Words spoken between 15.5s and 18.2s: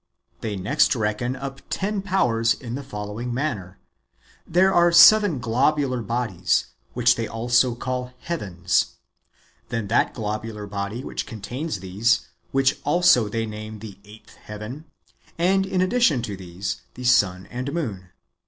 in addition to these, the sun and moon.